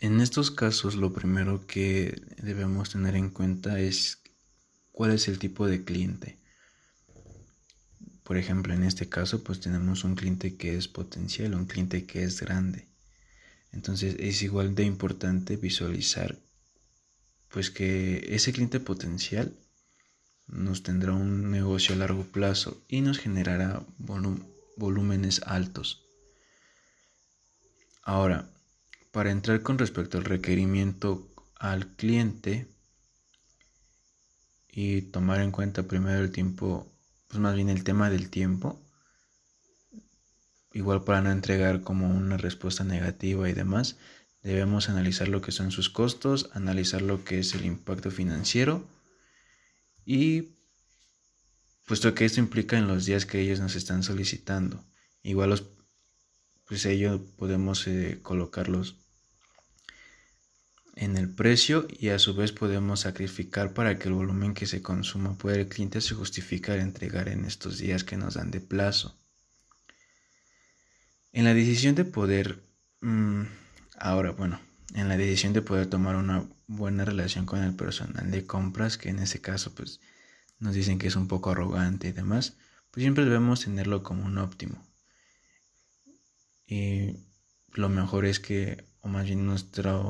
En 0.00 0.22
estos 0.22 0.50
casos 0.50 0.94
lo 0.94 1.12
primero 1.12 1.66
que 1.66 2.22
debemos 2.38 2.88
tener 2.88 3.16
en 3.16 3.28
cuenta 3.28 3.78
es 3.78 4.22
cuál 4.92 5.10
es 5.10 5.28
el 5.28 5.38
tipo 5.38 5.66
de 5.66 5.84
cliente. 5.84 6.38
Por 8.22 8.38
ejemplo, 8.38 8.72
en 8.72 8.82
este 8.82 9.10
caso 9.10 9.44
pues 9.44 9.60
tenemos 9.60 10.04
un 10.04 10.14
cliente 10.14 10.56
que 10.56 10.78
es 10.78 10.88
potencial, 10.88 11.54
un 11.54 11.66
cliente 11.66 12.06
que 12.06 12.22
es 12.22 12.40
grande. 12.40 12.88
Entonces 13.72 14.16
es 14.18 14.40
igual 14.42 14.74
de 14.74 14.84
importante 14.84 15.56
visualizar 15.56 16.38
pues 17.50 17.70
que 17.70 18.26
ese 18.34 18.54
cliente 18.54 18.80
potencial 18.80 19.52
nos 20.46 20.82
tendrá 20.82 21.12
un 21.12 21.50
negocio 21.50 21.94
a 21.94 21.98
largo 21.98 22.24
plazo 22.24 22.82
y 22.88 23.02
nos 23.02 23.18
generará 23.18 23.84
volúmenes 24.76 25.42
altos. 25.44 26.06
Ahora, 28.02 28.50
para 29.12 29.30
entrar 29.30 29.62
con 29.62 29.78
respecto 29.78 30.18
al 30.18 30.24
requerimiento 30.24 31.28
al 31.56 31.88
cliente 31.96 32.66
y 34.72 35.02
tomar 35.02 35.40
en 35.40 35.50
cuenta 35.50 35.82
primero 35.82 36.20
el 36.20 36.30
tiempo, 36.30 36.90
pues 37.28 37.40
más 37.40 37.54
bien 37.54 37.68
el 37.68 37.84
tema 37.84 38.08
del 38.08 38.30
tiempo, 38.30 38.80
igual 40.72 41.04
para 41.04 41.20
no 41.20 41.30
entregar 41.30 41.82
como 41.82 42.08
una 42.08 42.36
respuesta 42.36 42.84
negativa 42.84 43.48
y 43.48 43.52
demás, 43.52 43.96
debemos 44.42 44.88
analizar 44.88 45.28
lo 45.28 45.42
que 45.42 45.52
son 45.52 45.70
sus 45.70 45.90
costos, 45.90 46.48
analizar 46.54 47.02
lo 47.02 47.24
que 47.24 47.40
es 47.40 47.54
el 47.54 47.66
impacto 47.66 48.10
financiero 48.10 48.86
y 50.06 50.54
puesto 51.86 52.14
que 52.14 52.24
esto 52.24 52.40
implica 52.40 52.78
en 52.78 52.86
los 52.86 53.04
días 53.04 53.26
que 53.26 53.40
ellos 53.40 53.60
nos 53.60 53.74
están 53.74 54.02
solicitando. 54.02 54.82
Igual 55.22 55.50
los, 55.50 55.64
pues 56.66 56.86
ellos 56.86 57.20
podemos 57.36 57.86
eh, 57.86 58.20
colocarlos 58.22 58.96
en 60.96 61.16
el 61.16 61.28
precio 61.28 61.86
y 61.88 62.08
a 62.08 62.18
su 62.18 62.34
vez 62.34 62.52
podemos 62.52 63.00
sacrificar 63.00 63.72
para 63.72 63.98
que 63.98 64.08
el 64.08 64.14
volumen 64.14 64.54
que 64.54 64.66
se 64.66 64.82
consuma 64.82 65.36
por 65.36 65.52
el 65.52 65.68
cliente 65.68 66.00
se 66.00 66.14
justifique 66.14 66.72
al 66.72 66.80
entregar 66.80 67.28
en 67.28 67.44
estos 67.44 67.78
días 67.78 68.04
que 68.04 68.16
nos 68.16 68.34
dan 68.34 68.50
de 68.50 68.60
plazo. 68.60 69.16
En 71.32 71.44
la 71.44 71.54
decisión 71.54 71.94
de 71.94 72.04
poder, 72.04 72.62
mm, 73.00 73.42
ahora 73.98 74.32
bueno, 74.32 74.60
en 74.94 75.08
la 75.08 75.16
decisión 75.16 75.52
de 75.52 75.62
poder 75.62 75.86
tomar 75.86 76.16
una 76.16 76.48
buena 76.66 77.04
relación 77.04 77.46
con 77.46 77.62
el 77.62 77.74
personal 77.74 78.30
de 78.30 78.46
compras, 78.46 78.98
que 78.98 79.08
en 79.10 79.20
ese 79.20 79.40
caso 79.40 79.74
pues 79.74 80.00
nos 80.58 80.74
dicen 80.74 80.98
que 80.98 81.06
es 81.06 81.16
un 81.16 81.28
poco 81.28 81.50
arrogante 81.50 82.08
y 82.08 82.12
demás, 82.12 82.56
pues 82.90 83.02
siempre 83.02 83.24
debemos 83.24 83.60
tenerlo 83.64 84.02
como 84.02 84.26
un 84.26 84.38
óptimo. 84.38 84.84
Y 86.66 87.16
lo 87.72 87.88
mejor 87.88 88.26
es 88.26 88.40
que, 88.40 88.84
o 89.00 89.08
más 89.08 89.24
bien 89.24 89.46
nuestra 89.46 90.00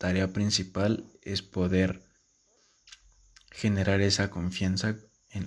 tarea 0.00 0.32
principal 0.32 1.04
es 1.20 1.42
poder 1.42 2.02
generar 3.50 4.00
esa 4.00 4.30
confianza 4.30 4.96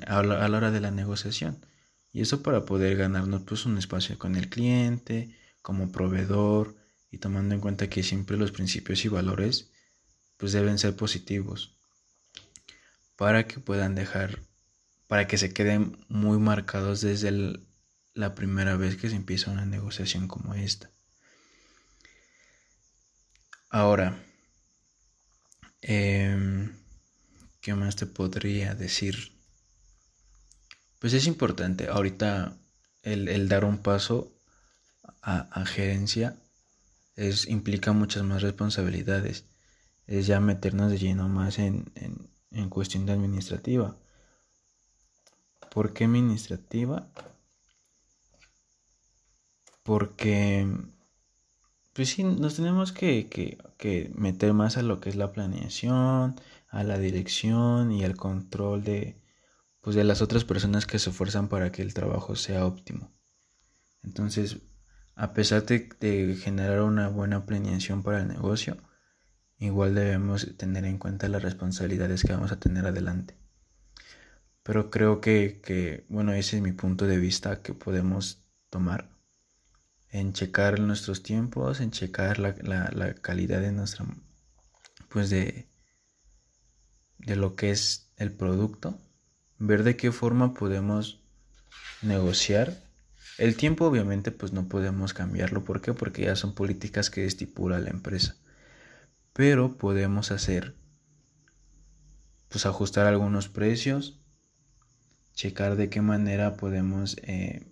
a, 0.05 0.21
la, 0.21 0.45
hora 0.45 0.69
de 0.69 0.79
la 0.79 0.91
negociación. 0.91 1.65
Y 2.11 2.21
eso 2.21 2.43
para 2.43 2.63
poder 2.63 2.95
ganarnos 2.95 3.41
pues 3.41 3.65
un 3.65 3.79
espacio 3.79 4.19
con 4.19 4.35
el 4.35 4.49
cliente, 4.49 5.35
como 5.63 5.91
proveedor 5.91 6.75
y 7.09 7.17
tomando 7.17 7.55
en 7.55 7.61
cuenta 7.61 7.89
que 7.89 8.03
siempre 8.03 8.37
los 8.37 8.51
principios 8.51 9.03
y 9.03 9.07
valores 9.07 9.71
pues 10.37 10.51
deben 10.51 10.77
ser 10.77 10.95
positivos 10.95 11.75
para 13.15 13.47
que 13.47 13.59
puedan 13.59 13.95
dejar, 13.95 14.43
para 15.07 15.25
que 15.25 15.39
se 15.39 15.51
queden 15.51 15.97
muy 16.09 16.37
marcados 16.37 17.01
desde 17.01 17.59
la 18.13 18.35
primera 18.35 18.77
vez 18.77 18.97
que 18.97 19.09
se 19.09 19.15
empieza 19.15 19.49
una 19.49 19.65
negociación 19.65 20.27
como 20.27 20.53
esta. 20.53 20.91
Ahora, 23.71 24.23
em, 25.83 26.75
¿qué 27.61 27.73
más 27.75 27.95
te 27.95 28.05
podría 28.05 28.75
decir? 28.75 29.33
Pues 30.99 31.13
es 31.13 31.27
importante 31.27 31.87
ahorita 31.87 32.57
el, 33.03 33.47
dar 33.49 33.65
un 33.65 33.77
paso 33.77 34.33
a, 35.21 35.65
gerencia 35.65 36.35
es, 37.15 37.47
implica 37.47 37.91
muchas 37.93 38.23
más 38.23 38.41
responsabilidades. 38.41 39.45
Es 40.07 40.27
ya 40.27 40.39
meternos 40.39 40.91
de 40.91 40.97
lleno 40.97 41.29
más 41.29 41.59
en, 41.59 41.91
en 42.51 42.69
cuestión 42.69 43.05
de 43.05 43.13
administrativa. 43.13 43.97
¿Por 45.73 45.93
qué 45.93 46.03
administrativa? 46.05 47.07
Porque, 49.81 50.67
pues 51.93 52.09
sí, 52.09 52.23
nos 52.23 52.55
tenemos 52.55 52.91
que, 52.91 53.29
que, 53.77 54.11
meter 54.15 54.53
más 54.53 54.77
a 54.77 54.81
lo 54.81 54.99
que 54.99 55.09
es 55.09 55.15
la 55.15 55.31
planeación, 55.31 56.35
a 56.69 56.83
la 56.83 56.97
dirección 56.97 57.91
y 57.91 58.03
al 58.03 58.15
control 58.15 58.83
de, 58.83 59.21
pues 59.81 59.95
de 59.95 60.03
las 60.03 60.21
otras 60.21 60.45
personas 60.45 60.85
que 60.85 60.99
se 60.99 61.11
esfuerzan 61.11 61.49
para 61.49 61.71
que 61.71 61.81
el 61.81 61.93
trabajo 61.93 62.35
sea 62.35 62.65
óptimo. 62.65 63.11
Entonces, 64.03 64.57
a 65.15 65.33
pesar 65.33 65.65
de, 65.65 65.89
de 65.99 66.35
generar 66.35 66.81
una 66.81 67.09
buena 67.09 67.45
planeación 67.45 68.03
para 68.03 68.21
el 68.21 68.27
negocio, 68.27 68.77
igual 69.59 69.95
debemos 69.95 70.57
tener 70.57 70.85
en 70.85 70.97
cuenta 70.97 71.29
las 71.29 71.43
responsabilidades 71.43 72.23
que 72.23 72.33
vamos 72.33 72.51
a 72.51 72.59
tener 72.59 72.85
adelante. 72.85 73.37
Pero 74.63 74.89
creo 74.89 75.19
que, 75.19 76.05
bueno, 76.09 76.31
ese 76.33 76.57
es 76.57 76.63
mi 76.63 76.71
punto 76.71 77.05
de 77.05 77.17
vista 77.17 77.61
que 77.61 77.73
podemos 77.73 78.47
tomar 78.69 79.12
en 80.13 80.31
checar 80.31 80.79
nuestros 80.79 81.23
tiempos, 81.23 81.81
en 81.81 81.91
checar 81.91 82.39
la, 82.39 82.55
la 82.93 83.13
calidad 83.15 83.59
de 83.59 83.73
nuestra, 83.73 84.05
pues 85.09 85.29
de, 85.29 85.67
de 87.17 87.35
lo 87.35 87.57
que 87.57 87.71
es 87.71 88.13
el 88.15 88.31
producto, 88.31 88.97
ver 89.59 89.83
de 89.83 89.97
qué 89.97 90.13
forma 90.13 90.53
podemos 90.53 91.19
negociar. 92.01 92.81
El 93.37 93.57
tiempo 93.57 93.85
obviamente 93.85 94.31
pues 94.31 94.53
no 94.53 94.69
podemos 94.69 95.13
cambiarlo, 95.13 95.65
¿por 95.65 95.81
qué? 95.81 95.91
Porque 95.93 96.21
ya 96.21 96.37
son 96.37 96.55
políticas 96.55 97.09
que 97.09 97.25
estipula 97.25 97.79
la 97.79 97.89
empresa 97.89 98.37
pero 99.33 99.77
podemos 99.77 100.31
hacer 100.31 100.75
pues 102.49 102.65
ajustar 102.67 103.07
algunos 103.07 103.49
precios 103.49 104.19
checar 105.33 105.75
de 105.75 105.89
qué 105.89 106.01
manera 106.01 106.55
podemos 106.55 107.17
eh, 107.23 107.65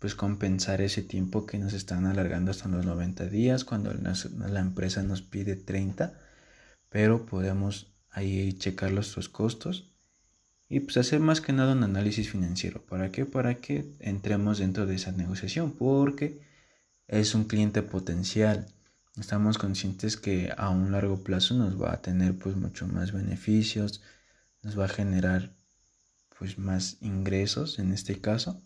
pues 0.00 0.14
compensar 0.16 0.80
ese 0.80 1.02
tiempo 1.02 1.46
que 1.46 1.58
nos 1.58 1.74
están 1.74 2.06
alargando 2.06 2.50
hasta 2.50 2.68
los 2.68 2.84
90 2.84 3.26
días 3.26 3.64
cuando 3.64 3.92
la 3.92 4.60
empresa 4.60 5.02
nos 5.04 5.22
pide 5.22 5.54
30 5.54 6.18
pero 6.88 7.26
podemos 7.26 7.92
ahí 8.10 8.52
checar 8.54 8.92
nuestros 8.92 9.28
costos 9.28 9.92
y 10.68 10.80
pues 10.80 10.96
hacer 10.96 11.20
más 11.20 11.40
que 11.40 11.52
nada 11.52 11.72
un 11.72 11.82
análisis 11.82 12.30
financiero. 12.30 12.84
Para 12.86 13.10
qué 13.10 13.24
para 13.24 13.56
que 13.56 13.94
entremos 13.98 14.58
dentro 14.58 14.86
de 14.86 14.96
esa 14.96 15.12
negociación 15.12 15.72
porque 15.72 16.40
es 17.08 17.34
un 17.34 17.44
cliente 17.44 17.82
potencial. 17.82 18.66
Estamos 19.18 19.58
conscientes 19.58 20.16
que 20.16 20.52
a 20.56 20.70
un 20.70 20.92
largo 20.92 21.22
plazo 21.22 21.54
nos 21.54 21.80
va 21.80 21.92
a 21.92 22.02
tener 22.02 22.38
pues 22.38 22.56
mucho 22.56 22.86
más 22.86 23.12
beneficios, 23.12 24.02
nos 24.62 24.78
va 24.78 24.86
a 24.86 24.88
generar 24.88 25.54
pues 26.38 26.58
más 26.58 26.96
ingresos 27.00 27.78
en 27.78 27.92
este 27.92 28.20
caso 28.20 28.62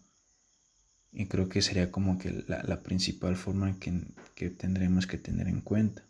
y 1.14 1.26
creo 1.26 1.48
que 1.48 1.62
sería 1.62 1.92
como 1.92 2.19
que 2.19 2.44
la, 2.48 2.80
principal 2.82 3.36
forma 3.36 3.78
que, 3.78 4.02
que 4.34 4.50
tendremos 4.50 5.06
que 5.06 5.16
tener 5.16 5.47
en 5.47 5.60
cuenta 5.60 6.02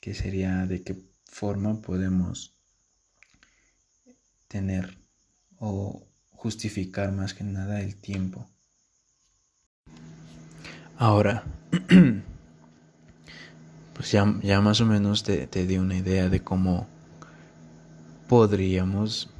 que 0.00 0.14
sería 0.14 0.66
de 0.66 0.82
qué 0.82 0.96
forma 1.24 1.80
podemos 1.80 2.54
tener 4.46 4.98
o 5.58 6.06
justificar 6.30 7.12
más 7.12 7.34
que 7.34 7.44
nada 7.44 7.80
el 7.80 7.96
tiempo. 7.96 8.48
Ahora, 10.98 11.44
pues 13.94 14.12
ya, 14.12 14.24
más 14.60 14.80
o 14.80 14.86
menos 14.86 15.22
te, 15.22 15.46
te 15.46 15.66
di 15.66 15.78
una 15.78 15.96
idea 15.96 16.28
de 16.28 16.40
cómo 16.40 16.86
podríamos 18.28 19.30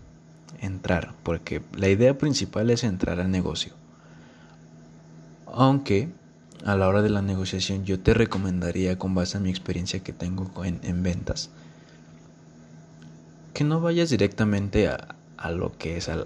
entrar, 0.61 1.15
porque 1.23 1.61
la 1.77 1.89
idea 1.89 2.19
principal 2.19 2.71
es 2.71 2.85
entrar 2.85 3.21
al 3.21 3.31
negocio. 3.31 3.82
Aunque 5.53 6.09
a 6.65 6.77
la 6.77 6.89
hora 6.89 7.03
de 7.03 7.11
la 7.11 7.23
negociación 7.23 7.85
yo 7.85 8.01
te 8.01 8.15
recomendaría, 8.15 8.99
con 8.99 9.15
base 9.15 9.37
a 9.37 9.41
mi 9.41 9.51
experiencia 9.51 10.01
que 10.01 10.13
tengo 10.13 10.51
en, 10.65 11.03
ventas, 11.03 11.51
que 13.53 13.65
no 13.65 13.81
vayas 13.81 14.11
directamente 14.11 14.89
a, 14.89 15.51
lo 15.51 15.77
que 15.77 15.99
es 15.99 16.09
a, 16.09 16.17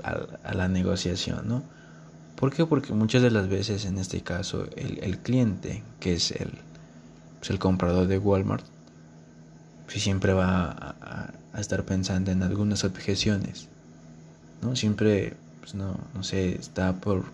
la 0.54 0.68
negociación, 0.68 1.48
¿no? 1.48 1.62
¿Por 2.36 2.52
qué? 2.52 2.66
Porque 2.66 2.92
muchas 2.92 3.22
de 3.22 3.30
las 3.30 3.48
veces 3.48 3.86
en 3.86 3.98
este 3.98 4.20
caso 4.20 4.66
el, 4.76 5.18
cliente, 5.18 5.82
que 6.00 6.14
es 6.14 6.30
el, 6.32 6.50
pues, 7.38 7.50
el 7.50 7.58
comprador 7.58 8.06
de 8.06 8.18
Walmart 8.18 8.64
pues, 9.86 10.02
siempre 10.02 10.34
va 10.34 10.94
a, 11.00 11.30
estar 11.58 11.84
pensando 11.84 12.30
en 12.30 12.42
algunas 12.42 12.84
objeciones, 12.84 13.68
¿no? 14.60 14.76
Siempre, 14.76 15.34
pues 15.60 15.74
no, 15.74 15.98
no 16.14 16.22
sé, 16.22 16.54
está 16.54 16.92
por 16.92 17.24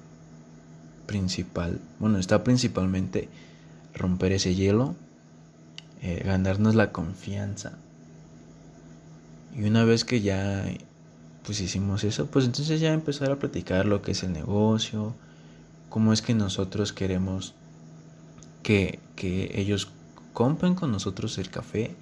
principal, 1.07 1.81
bueno, 1.99 2.19
está 2.19 2.45
principalmente 2.45 3.29
romper 3.95 4.33
ese 4.33 4.55
hielo, 4.55 4.95
eh, 6.01 6.23
ganarnos 6.25 6.75
la 6.75 6.93
confianza. 6.93 7.73
Y 9.57 9.65
una 9.65 9.85
vez 9.85 10.05
que 10.05 10.21
ya 10.21 10.65
pues 11.45 11.61
hicimos 11.61 12.05
eso, 12.05 12.27
pues 12.27 12.45
entonces 12.45 12.81
ya 12.81 12.93
empezar 12.93 13.31
a 13.31 13.39
platicar 13.39 13.87
lo 13.87 14.01
que 14.01 14.13
es 14.13 14.23
el 14.23 14.33
negocio, 14.33 15.15
cómo 15.89 16.13
es 16.13 16.23
que 16.23 16.35
nosotros 16.35 16.93
queremos 16.93 17.55
que, 18.63 19.01
que 19.17 19.51
ellos 19.61 19.89
compren 20.33 20.75
con 20.75 20.93
nosotros 20.93 21.37
el 21.39 21.51
café, 21.51 21.95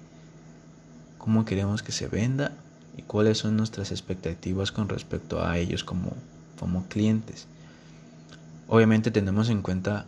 cómo 1.17 1.43
queremos 1.43 1.83
que 1.83 1.91
se 1.91 2.07
venda 2.07 2.53
y 2.97 3.01
cuáles 3.01 3.39
son 3.39 3.57
nuestras 3.57 3.91
expectativas 3.91 4.71
con 4.71 4.89
respecto 4.89 5.43
a 5.43 5.57
ellos 5.57 5.83
como, 5.83 6.13
como 6.59 6.87
clientes. 6.87 7.47
Obviamente 8.73 9.11
tenemos 9.11 9.49
en 9.49 9.61
cuenta 9.61 10.05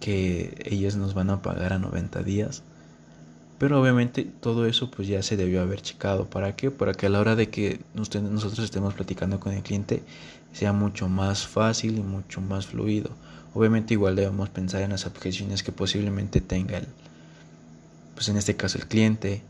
que 0.00 0.64
ellos 0.64 0.96
nos 0.96 1.12
van 1.12 1.28
a 1.28 1.42
pagar 1.42 1.74
a 1.74 1.78
90 1.78 2.22
días, 2.22 2.62
pero 3.58 3.78
obviamente 3.78 4.24
todo 4.24 4.64
eso 4.64 4.90
pues 4.90 5.08
ya 5.08 5.22
se 5.22 5.36
debió 5.36 5.60
haber 5.60 5.82
checado. 5.82 6.24
¿Para 6.24 6.56
qué? 6.56 6.70
Para 6.70 6.94
que 6.94 7.04
a 7.04 7.10
la 7.10 7.20
hora 7.20 7.36
de 7.36 7.50
que 7.50 7.80
nosotros 7.92 8.60
estemos 8.60 8.94
platicando 8.94 9.40
con 9.40 9.52
el 9.52 9.62
cliente 9.62 10.02
sea 10.54 10.72
mucho 10.72 11.10
más 11.10 11.46
fácil 11.46 11.98
y 11.98 12.02
mucho 12.02 12.40
más 12.40 12.66
fluido. 12.66 13.10
Obviamente 13.52 13.92
igual 13.92 14.16
debemos 14.16 14.48
pensar 14.48 14.80
en 14.80 14.92
las 14.92 15.04
objeciones 15.04 15.62
que 15.62 15.70
posiblemente 15.70 16.40
tenga 16.40 16.78
el, 16.78 16.86
pues 18.14 18.30
en 18.30 18.38
este 18.38 18.56
caso 18.56 18.78
el 18.78 18.86
cliente, 18.86 19.42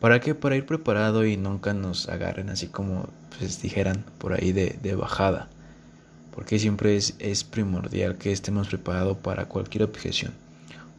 ¿Para 0.00 0.18
qué? 0.18 0.34
Para 0.34 0.56
ir 0.56 0.66
preparado 0.66 1.24
y 1.24 1.36
nunca 1.36 1.74
nos 1.74 2.08
agarren 2.08 2.50
así 2.50 2.66
como 2.66 3.08
pues 3.38 3.62
dijeran 3.62 4.04
por 4.18 4.32
ahí 4.32 4.50
de, 4.50 4.78
de 4.82 4.96
bajada. 4.96 5.48
Porque 6.34 6.58
siempre 6.58 6.96
es, 6.96 7.44
primordial 7.44 8.16
que 8.16 8.32
estemos 8.32 8.68
preparados 8.68 9.18
para 9.18 9.46
cualquier 9.46 9.84
objeción. 9.84 10.32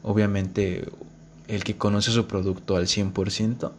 Obviamente 0.03 0.89
el 1.47 1.63
que 1.63 1.77
conoce 1.77 2.11
su 2.11 2.27
producto 2.27 2.75
al 2.75 2.87
100%, 2.87 3.71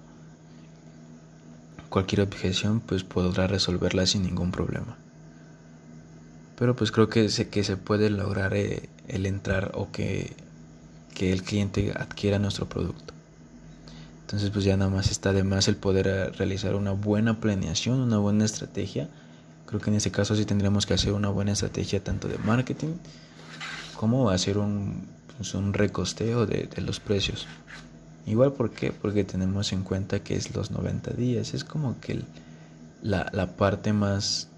cualquier 1.88 2.22
objeción 2.22 2.81
pues 2.81 3.04
podrá 3.04 3.46
resolverla 3.46 4.06
sin 4.06 4.22
ningún 4.22 4.50
problema. 4.50 4.96
Pero 6.58 6.76
pues 6.76 6.93
creo 6.93 7.08
que 7.08 7.28
sé 7.28 7.49
que 7.49 7.64
se 7.64 7.76
puede 7.76 8.08
lograr 8.08 8.54
eh, 8.54 8.88
el 9.08 9.26
entrar 9.26 9.72
o 9.75 9.90
que, 9.90 10.32
que 11.14 11.32
el 11.32 11.43
cliente 11.43 11.93
adquiera 11.94 12.38
nuestro 12.38 12.69
producto. 12.69 13.12
Entonces 14.32 14.49
pues 14.49 14.64
ya 14.64 14.78
nada 14.78 14.90
más 14.90 15.10
está 15.10 15.34
de 15.34 15.44
más 15.44 15.69
el 15.69 15.76
poder 15.76 16.06
eh, 16.06 16.31
realizar 16.31 16.75
una 16.75 16.93
buena 16.93 17.38
planeación, 17.38 18.00
una 18.00 18.16
buena 18.16 18.46
estrategia. 18.46 19.10
Creo 19.73 19.81
que 19.81 19.89
en 19.89 19.97
ese 19.97 20.11
caso 20.11 20.37
sí 20.37 20.45
tendríamos 20.45 20.85
que 20.85 20.93
hacer 20.93 21.15
una 21.15 21.31
buena 21.31 21.53
estrategia 21.53 22.05
tanto 22.05 22.29
de 22.29 22.37
marketing 22.37 22.93
como 23.97 24.29
hacer 24.29 24.59
un, 24.59 25.07
pues, 25.35 25.55
un 25.55 25.73
recosteo 25.73 26.45
de, 26.45 26.69
los 26.83 27.01
precios. 27.01 27.47
Igual, 28.27 28.53
¿por 28.53 28.73
qué? 28.73 28.93
Porque 28.93 29.25
tenemos 29.25 29.73
en 29.73 29.83
cuenta 29.83 30.21
que 30.21 30.35
es 30.35 30.55
los 30.55 30.71
90 30.73 31.13
días. 31.13 31.55
Es 31.55 31.65
como 31.65 31.99
que 32.01 32.21
la, 33.01 33.31
la 33.33 33.47
parte 33.47 33.95
más 33.95 34.49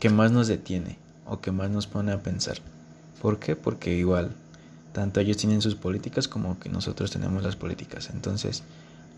que 0.00 0.08
más 0.08 0.32
nos 0.32 0.48
detiene 0.48 0.96
o 1.26 1.42
que 1.42 1.52
más 1.52 1.68
nos 1.68 1.86
pone 1.86 2.12
a 2.12 2.22
pensar. 2.22 2.56
¿Por 3.20 3.38
qué? 3.38 3.54
Porque 3.54 3.94
igual 3.94 4.30
tanto 4.94 5.20
ellos 5.20 5.36
tienen 5.36 5.60
sus 5.60 5.74
políticas 5.74 6.26
como 6.26 6.58
que 6.58 6.70
nosotros 6.70 7.10
tenemos 7.10 7.42
las 7.42 7.56
políticas. 7.56 8.08
Entonces 8.14 8.62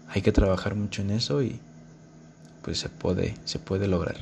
hay 0.08 0.22
que 0.22 0.32
trabajar 0.32 0.74
mucho 0.74 1.02
en 1.02 1.12
eso 1.12 1.40
y 1.40 1.60
pues 2.62 2.78
se 2.78 2.88
puede, 2.88 3.34
se 3.44 3.58
puede 3.58 3.88
lograr. 3.88 4.16